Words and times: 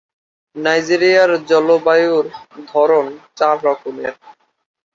নাইজেরিয়ার 0.55 1.31
জলবায়ুর 1.49 2.25
ধরন 2.67 3.05
চার 3.37 3.55
রকমের। 3.65 4.13